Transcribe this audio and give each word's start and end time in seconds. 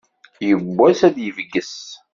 Yiwwas 0.45 0.99
ad 1.07 1.13
d-yebges. 1.15 1.75